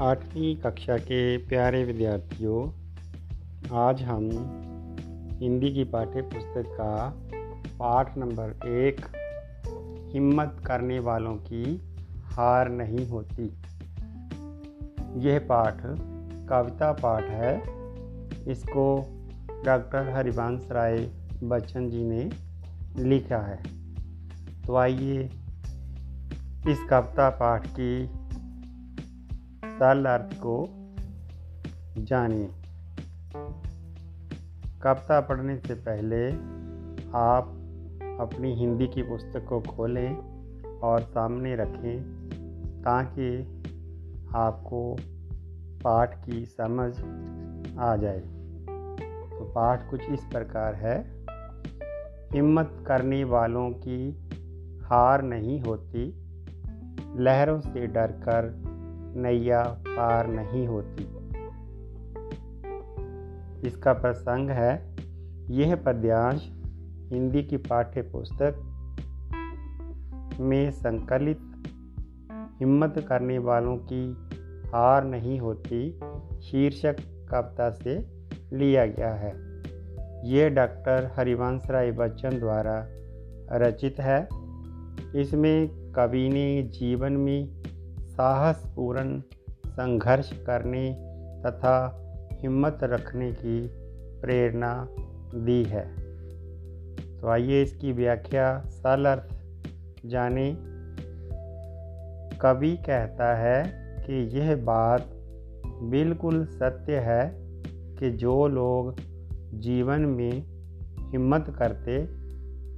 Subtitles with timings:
[0.00, 2.72] आठवीं कक्षा के प्यारे विद्यार्थियों,
[3.72, 4.24] आज हम
[5.42, 7.14] हिंदी की पाठ्य पुस्तक का
[7.78, 9.06] पाठ नंबर एक,
[10.14, 11.94] हिम्मत करने वालों की
[12.24, 13.42] हार नहीं होती।
[15.16, 15.76] यह पाठ
[16.48, 17.58] कविता पाठ है।
[18.50, 19.06] इसको
[19.64, 21.10] डॉक्टर हरिवंश राय
[21.42, 22.30] बच्चन जी ने
[22.98, 23.62] लिखा है।
[24.66, 25.30] तो आइए
[26.68, 28.23] इस कविता पाठ की
[29.74, 30.68] सरल अर्थ को
[31.98, 32.50] जानिए।
[34.82, 36.28] कविता पढ़ने से पहले
[37.14, 37.44] आप
[38.20, 40.16] अपनी हिंदी की पुस्तक को खोलें
[40.78, 42.02] और सामने रखें
[42.80, 43.38] ताकि
[44.34, 44.96] आपको
[45.84, 46.92] पाठ की समझ
[47.78, 48.20] आ जाए।
[49.30, 51.24] तो पाठ कुछ इस प्रकार है।
[52.32, 54.28] हिम्मत करने वालों की
[54.82, 56.24] हार नहीं होती।
[57.16, 58.73] लहरों से डरकर
[59.16, 61.02] नैया पार नहीं होती।
[63.68, 64.96] इसका प्रसंग है,
[65.50, 66.52] यह पद्यांश
[67.12, 68.70] हिंदी की पाठ्य पुस्तक
[70.40, 71.38] में संकलित।
[72.60, 74.16] हिम्मत करने वालों की
[74.68, 76.00] हार नहीं होती,
[76.42, 76.96] शीर्षक
[77.30, 78.06] कविता से
[78.52, 79.54] लिया गया है।
[80.30, 82.86] ये डॉक्टर हरिवंश राय बच्चन द्वारा
[83.52, 84.28] रचित है।
[85.16, 87.63] इसमें कवि ने जीवन में
[88.16, 89.20] साहसपूर्ण
[89.66, 90.92] संघर्ष करने
[91.46, 92.00] तथा
[92.32, 93.70] हिम्मत रखने की
[94.20, 94.88] प्रेरणा
[95.34, 95.96] दी है।
[97.20, 99.38] तो आइए इसकी व्याख्या सल अर्थ
[100.06, 100.56] जाने।
[102.38, 103.64] कवि कहता है
[104.06, 105.08] कि यह बात
[105.82, 107.34] बिल्कुल सत्य है
[107.96, 108.96] कि जो लोग
[109.60, 110.42] जीवन में
[111.10, 112.08] हिम्मत करते,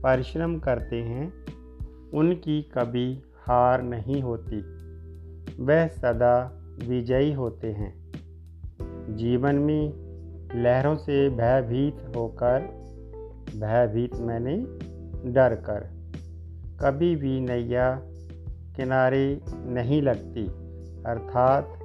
[0.00, 1.32] परिश्रम करते हैं,
[2.14, 4.79] उनकी कभी हार नहीं होती।
[5.60, 8.12] वह सदा विजयी होते हैं।
[9.16, 9.92] जीवन में
[10.54, 12.60] लहरों से भयभीत होकर,
[13.56, 14.56] भयभीत मैंने
[15.32, 15.80] डर कर।
[16.80, 18.00] कभी भी नैया
[18.76, 20.46] किनारे नहीं लगती,
[21.06, 21.78] अर्थात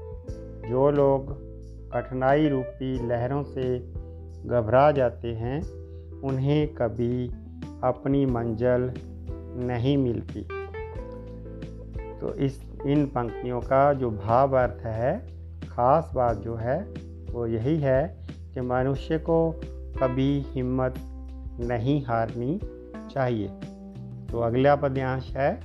[0.70, 1.46] जो लोग
[1.92, 3.80] कठिनाई रूपी लहरों से
[4.46, 5.62] घबरा जाते हैं,
[6.22, 7.28] उन्हें कभी
[7.84, 8.92] अपनी मंजिल
[9.66, 10.42] नहीं मिलती।
[12.22, 15.28] तो इस इन पंक्तियों का जो भाव अर्थ है,
[15.70, 16.80] ख़ास बात जो है,
[17.32, 18.24] वो यही है
[18.54, 19.52] कि मनुष्य को
[19.98, 20.96] कभी हिम्मत
[21.60, 22.60] नहीं हारनी
[23.14, 23.48] चाहिए।
[24.32, 25.60] तो अगला पद्यांश है,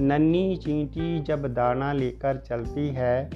[0.00, 3.30] नन्ही चींटी जब दाना लेकर चलती है,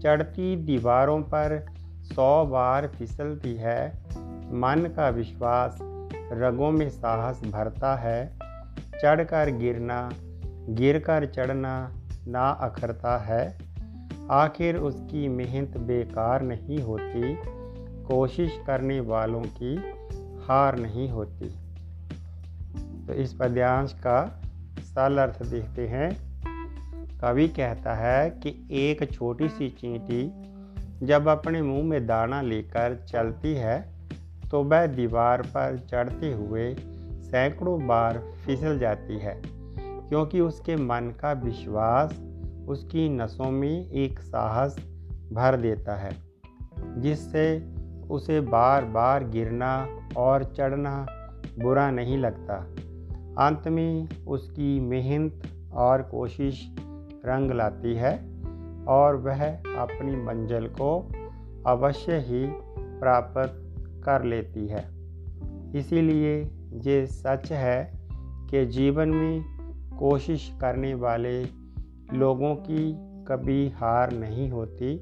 [0.00, 1.66] चढ़ती दीवारों पर
[2.02, 3.92] सौ बार फिसलती है,
[4.52, 5.78] मन का विश्वास
[6.32, 8.38] रगों में साहस भरता है,
[9.02, 10.10] चढ़कर गिरना
[10.70, 13.58] गिर कर चढ़ना ना अखरता है।
[14.30, 17.34] आखिर उसकी मेहनत बेकार नहीं होती।
[18.04, 19.74] कोशिश करने वालों की
[20.46, 21.48] हार नहीं होती।
[23.06, 24.42] तो इस पद्यांश का
[24.80, 26.10] सरल अर्थ देखते हैं।
[27.18, 30.22] कवि कहता है कि एक छोटी सी चींटी
[31.06, 33.78] जब अपने मुँह में दाना लेकर चलती है
[34.50, 36.74] तो वह दीवार पर चढ़ते हुए
[37.22, 39.59] सैकड़ों बार फिसल जाती है।
[40.10, 42.20] क्योंकि उसके मन का विश्वास
[42.68, 44.76] उसकी नसों में एक साहस
[45.32, 46.10] भर देता है,
[47.00, 47.74] जिससे
[48.10, 51.06] उसे बार बार गिरना और चढ़ना
[51.58, 52.54] बुरा नहीं लगता।
[53.46, 56.74] अंत में उसकी मेहनत और कोशिश
[57.26, 58.12] रंग लाती है
[58.88, 61.08] और वह अपनी मंजिल को
[61.66, 62.46] अवश्य ही
[63.00, 63.52] प्राप्त
[64.04, 64.84] कर लेती है।
[65.78, 66.42] इसीलिए
[66.72, 68.00] ये सच है
[68.50, 69.59] कि जीवन में
[70.00, 71.42] कोशिश करने वाले
[72.12, 72.92] लोगों की
[73.24, 74.96] कभी हार नहीं होती।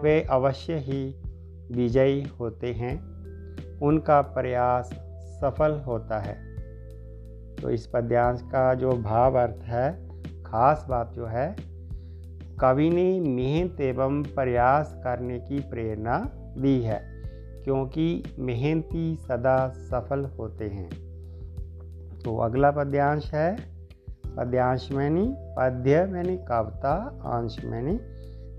[0.00, 1.22] वे अवश्य ही
[1.72, 3.14] विजयी होते हैं।
[3.78, 4.90] उनका प्रयास
[5.40, 6.56] सफल होता है।
[7.56, 10.08] तो इस पद्यांश का जो भाव अर्थ है,
[10.42, 11.56] खास बात जो है
[12.60, 17.22] कवि ने मेहनत एवं प्रयास करने की प्रेरणा दी है,
[17.64, 20.90] क्योंकि मेहनती सदा सफल होते हैं।
[22.24, 23.73] तो अगला पद्यांश है
[24.36, 28.00] पद्यांश मैनी पद्य मैंने कविता अंश मैंने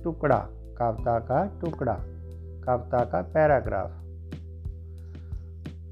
[0.04, 1.94] टुकड़ा, कविता का टुकड़ा,
[2.66, 3.92] कविता का पैराग्राफ।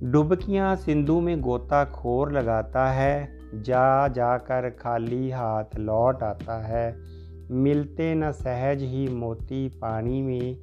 [0.04, 6.96] डुबकियाँ सिंधु में गोताखोर लगाता है, जा जाकर खाली हाथ लौट आता है।
[7.52, 10.58] मिलते न सहज ही मोती पानी में,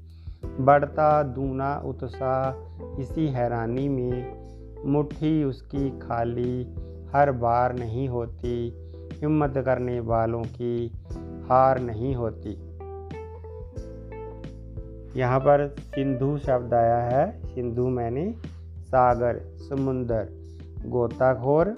[0.60, 4.40] बढ़ता दूना उत्साह इसी हैरानी में।
[4.86, 6.74] मुट्ठी उसकी खाली,
[7.14, 10.92] हर बार नहीं होती हिम्मत करने वालों की
[11.48, 12.50] हार नहीं होती।
[15.16, 18.34] यहाँ पर सिंधु शब्द आया है। सिंधु मैंने
[18.80, 20.28] सागर, समुंदर,
[20.86, 21.74] गोताखोर,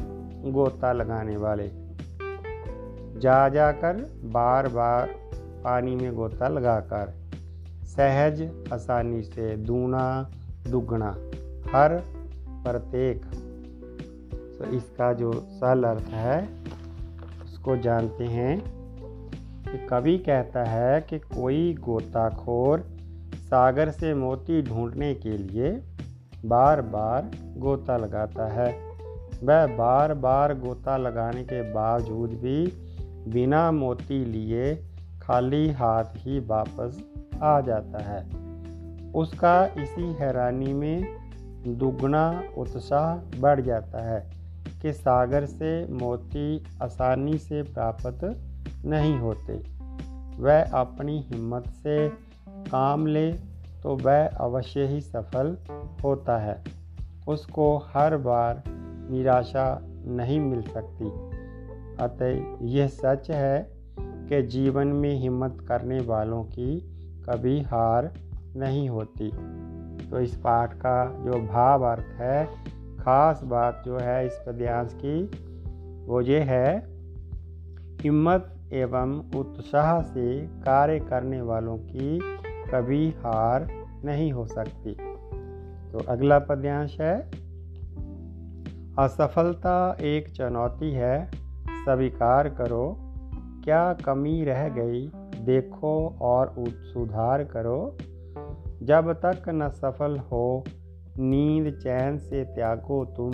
[0.47, 1.71] गोता लगाने वाले।
[3.21, 5.07] जा जाकर बार बार
[5.65, 7.15] पानी में गोता लगाकर,
[7.85, 8.43] सहज
[8.73, 10.31] आसानी से दूना,
[10.71, 11.11] दुगना,
[11.73, 12.03] हर
[12.65, 13.25] प्रत्येक।
[14.59, 16.65] तो इसका जो सरल अर्थ है
[17.63, 18.59] उसको जानते हैं
[19.69, 22.81] कि कवि कहता है कि कोई गोताखोर
[23.35, 25.71] सागर से मोती ढूँढने के लिए
[26.45, 28.67] बार बार गोता लगाता है।
[29.45, 32.67] वह बार बार गोता लगाने के बावजूद भी
[33.31, 34.75] बिना मोती लिए
[35.23, 37.01] खाली हाथ ही वापस
[37.43, 38.23] आ जाता है।
[39.13, 41.05] उसका इसी हैरानी में
[41.79, 44.42] दुगना उत्साह बढ़ जाता है।
[44.83, 48.43] कि सागर से मोती आसानी से प्राप्त
[48.85, 49.53] नहीं होते।
[50.43, 52.09] वह अपनी हिम्मत से
[52.49, 53.33] काम ले
[53.83, 55.59] तो वह अवश्य ही सफल
[56.05, 56.65] होता है।
[57.29, 58.63] उसको हर बार
[59.11, 61.07] निराशा नहीं मिल सकती।
[62.05, 63.71] अतः यह सच है
[64.03, 66.81] कि जीवन में हिम्मत करने वालों की
[67.29, 68.15] कभी हार
[68.57, 69.31] नहीं होती।
[70.11, 72.49] तो इस पाठ का जो भाव अर्थ है
[73.03, 75.25] खास बात जो है इस पद्यांश की,
[76.07, 76.79] वो ये है,
[78.01, 82.19] हिम्मत एवं उत्साह से कार्य करने वालों की
[82.71, 83.69] कभी हार
[84.05, 84.95] नहीं हो सकती।
[85.93, 87.31] तो अगला पद्यांश है,
[88.99, 91.31] असफलता एक चुनौती है,
[91.71, 92.97] स्वीकार करो,
[93.65, 95.07] क्या कमी रह गई,
[95.45, 97.97] देखो और सुधार करो,
[98.83, 100.65] जब तक न सफल हो
[101.19, 103.33] नींद चैन से त्यागो तुम।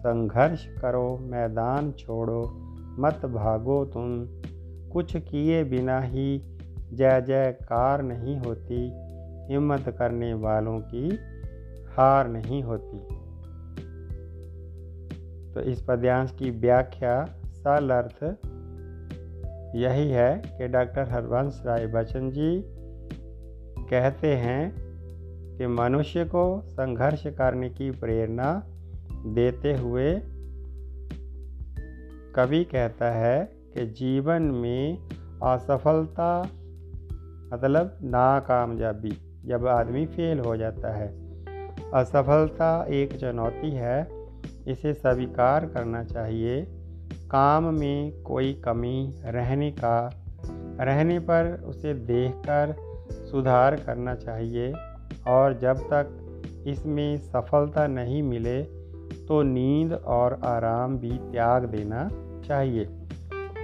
[0.00, 2.42] संघर्ष करो, मैदान छोड़ो,
[2.98, 4.26] मत भागो तुम।
[4.90, 6.38] कुछ किए बिना ही
[6.92, 8.92] जय जयकार नहीं होती।
[9.52, 11.18] हिम्मत करने वालों की
[11.96, 12.98] हार नहीं होती।
[15.52, 18.36] तो इस पद्यांश की व्याख्या सरल अर्थ
[19.76, 22.62] यही है कि डॉक्टर हरवंश राय बच्चन जी
[23.90, 24.89] कहते हैं
[25.60, 28.62] कि मनुष्य को संघर्ष करने की प्रेरणा
[29.12, 30.14] देते हुए
[32.36, 34.98] कवि कहता है कि जीवन में
[35.44, 36.42] असफलता
[37.52, 41.08] मतलब नाकामयाबी जब आदमी फेल हो जाता है।
[41.94, 44.08] असफलता एक चुनौती है,
[44.68, 46.66] इसे स्वीकार करना चाहिए।
[47.30, 50.24] काम में कोई कमी रहने का,
[50.80, 52.76] रहने पर उसे देखकर
[53.12, 54.72] सुधार करना चाहिए।
[55.28, 56.16] और जब तक
[56.66, 58.62] इसमें सफलता नहीं मिले
[59.28, 62.08] तो नींद और आराम भी त्याग देना
[62.48, 62.88] चाहिए।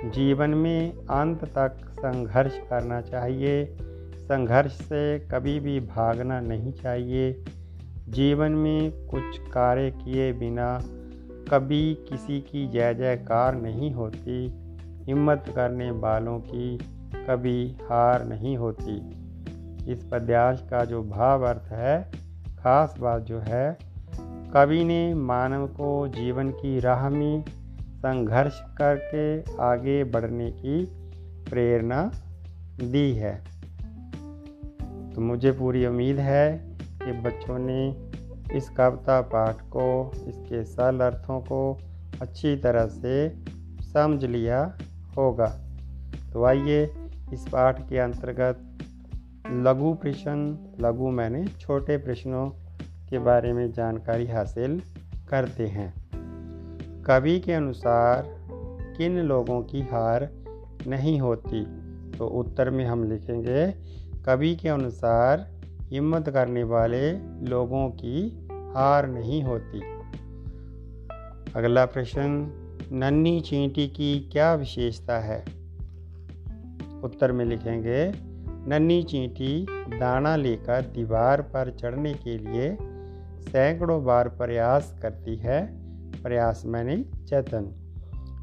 [0.05, 3.77] जीवन में अंत तक संघर्ष करना चाहिए।
[4.17, 7.45] संघर्ष से कभी भी भागना नहीं चाहिए।
[8.09, 10.83] जीवन में कुछ कार्य किए बिना
[11.51, 14.53] कभी किसी की जय जयकार नहीं होती।
[15.05, 16.79] हिम्मत करने वालों की
[17.15, 19.26] कभी हार नहीं होती।
[19.89, 22.11] इस पद्यांश का जो भाव अर्थ है,
[22.59, 23.79] खास बात जो है,
[24.53, 27.45] कवि ने मानव को जीवन की राह में
[27.83, 30.85] संघर्ष करके आगे बढ़ने की
[31.51, 32.11] प्रेरणा
[32.83, 33.45] दी है।
[35.15, 38.07] तो मुझे पूरी उम्मीद है कि बच्चों ने
[38.57, 41.79] इस कविता पाठ को, इसके सरल अर्थों को
[42.21, 43.29] अच्छी तरह से
[43.83, 44.79] समझ लिया
[45.17, 45.47] होगा।
[46.33, 46.85] तो आइए
[47.33, 48.66] इस पाठ के अंतर्गत
[49.51, 52.51] लघु प्रश्न, लघु मैंने छोटे प्रश्नों
[53.11, 54.83] के बारे में जानकारी हासिल
[55.29, 55.95] करते हैं।
[57.03, 58.27] कवि के अनुसार,
[58.99, 60.31] किन लोगों की हार
[60.87, 61.65] नहीं होती?
[62.11, 63.73] तो उत्तर में हम लिखेंगे,
[64.23, 65.51] कवि के अनुसार,
[65.83, 67.13] हिम्मत करने वाले
[67.51, 69.81] लोगों की हार नहीं होती।
[71.57, 72.53] अगला प्रश्न,
[72.93, 75.45] नन्ही चींटी की क्या विशेषता है?
[77.05, 78.26] उत्तर में लिखेंगे
[78.69, 79.67] नन्ही चींटी,
[79.99, 82.77] दाना लेकर दीवार पर चढ़ने के लिए
[83.43, 85.67] सैकड़ों बार प्रयास करती है
[86.23, 86.97] प्रयास मैंने
[87.27, 87.71] चेतन।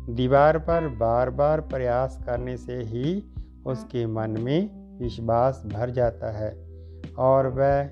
[0.10, 3.24] दीवार पर बार बार प्रयास करने से ही
[3.66, 6.52] उसके मन में विश्वास भर जाता है
[7.18, 7.84] और वह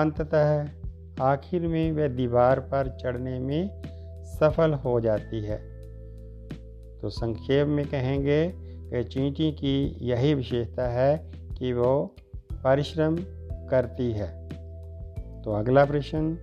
[0.00, 0.68] अंततः
[1.22, 3.82] आखिर में वह दीवार पर चढ़ने में
[4.24, 5.58] सफल हो जाती है।
[7.00, 12.14] तो संक्षेप में कहेंगे कि चींटी की यही विशेषता है कि वो
[12.64, 13.16] परिश्रम
[13.70, 14.48] करती है।
[15.42, 16.38] तो अगला प्रश्न,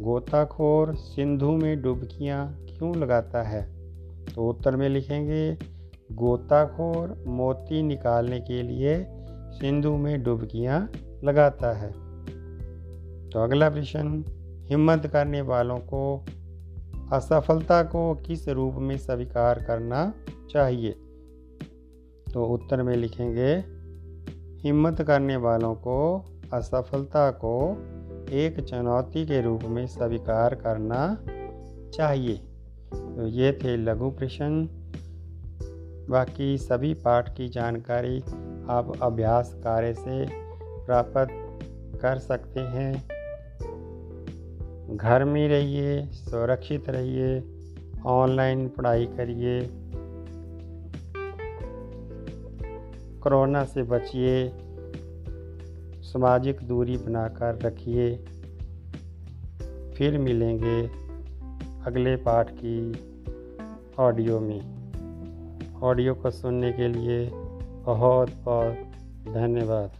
[0.00, 3.80] गोताखोर सिंधु में डुबकियाँ क्यों लगाता है?
[4.24, 5.58] तो उत्तर में लिखेंगे,
[6.12, 10.92] गोताखोर मोती निकालने के लिए सिंधु में डुबकियाँ
[11.24, 11.90] लगाता है।
[13.30, 14.24] तो अगला प्रश्न,
[14.70, 16.24] हिम्मत करने वालों को
[17.12, 20.14] असफलता को किस रूप में स्वीकार करना
[20.50, 20.92] चाहिए?
[22.34, 23.79] तो उत्तर में लिखेंगे
[24.64, 26.24] हिम्मत करने वालों को,
[26.54, 27.76] असफलता को
[28.30, 31.18] एक चुनौती के रूप में स्वीकार करना
[31.94, 32.36] चाहिए।
[32.94, 34.68] तो ये थे लघु प्रश्न।
[36.10, 38.20] बाकी सभी पाठ की जानकारी
[38.70, 40.26] आप अभ्यास कार्य से
[40.86, 41.28] प्राप्त
[42.02, 43.08] कर सकते हैं।
[44.96, 47.44] घर में रहिए, सुरक्षित रहिए,
[48.06, 49.79] ऑनलाइन पढ़ाई करिए।
[53.22, 54.52] कोरोना से बचिए,
[56.02, 58.16] सामाजिक दूरी बनाकर रखिए।
[59.94, 60.86] फिर मिलेंगे
[61.86, 62.92] अगले पाठ की
[63.98, 64.60] ऑडियो में।
[65.82, 67.30] ऑडियो को सुनने के लिए
[67.84, 68.74] बहुत बहुत
[69.34, 69.92] धन्यवाद।